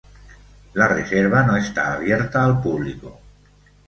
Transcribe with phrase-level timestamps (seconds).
[0.73, 3.19] La reserva no está abierta al público.